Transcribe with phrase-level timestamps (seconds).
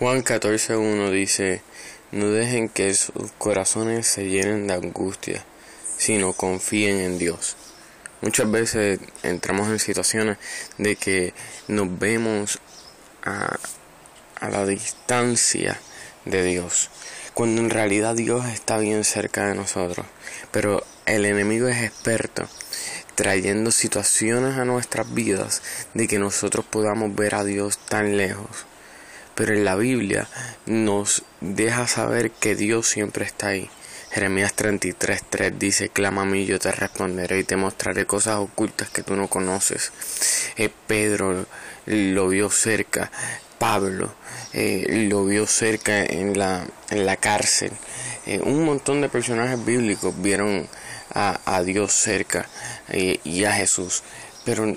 [0.00, 1.62] Juan 14.1 dice,
[2.10, 5.44] no dejen que sus corazones se llenen de angustia,
[5.96, 7.54] sino confíen en Dios.
[8.20, 10.38] Muchas veces entramos en situaciones
[10.78, 11.32] de que
[11.68, 12.58] nos vemos
[13.22, 13.56] a,
[14.40, 15.78] a la distancia
[16.24, 16.90] de Dios,
[17.32, 20.06] cuando en realidad Dios está bien cerca de nosotros.
[20.50, 22.48] Pero el enemigo es experto
[23.14, 25.62] trayendo situaciones a nuestras vidas
[25.94, 28.66] de que nosotros podamos ver a Dios tan lejos
[29.34, 30.28] pero en la Biblia
[30.66, 33.70] nos deja saber que Dios siempre está ahí.
[34.14, 39.02] Jeremías 33:3 dice, clama a mí, yo te responderé y te mostraré cosas ocultas que
[39.02, 39.90] tú no conoces.
[40.56, 41.46] Eh, Pedro
[41.86, 43.10] lo vio cerca,
[43.58, 44.14] Pablo
[44.52, 47.72] eh, lo vio cerca en la, en la cárcel.
[48.26, 50.68] Eh, un montón de personajes bíblicos vieron
[51.12, 52.48] a, a Dios cerca
[52.92, 54.04] y a Jesús.
[54.44, 54.74] Pero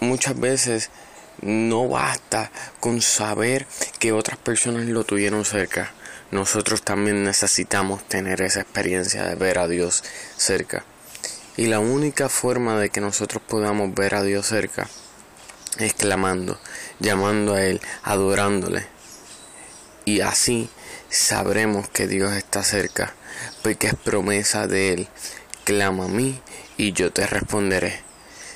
[0.00, 0.90] muchas veces
[1.42, 2.50] no basta
[2.80, 3.66] con saber
[3.98, 5.92] que otras personas lo tuvieron cerca.
[6.30, 10.02] Nosotros también necesitamos tener esa experiencia de ver a Dios
[10.36, 10.84] cerca.
[11.56, 14.88] Y la única forma de que nosotros podamos ver a Dios cerca
[15.78, 16.58] es clamando,
[16.98, 18.86] llamando a Él, adorándole.
[20.04, 20.68] Y así
[21.08, 23.14] sabremos que Dios está cerca,
[23.62, 25.08] porque es promesa de Él.
[25.64, 26.40] Clama a mí
[26.76, 28.02] y yo te responderé.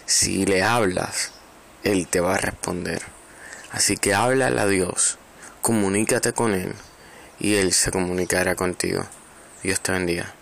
[0.06, 1.32] Si le hablas,
[1.84, 3.02] él te va a responder.
[3.72, 5.18] Así que háblale a Dios,
[5.62, 6.74] comunícate con Él
[7.38, 9.04] y Él se comunicará contigo.
[9.62, 10.34] Dios te bendiga.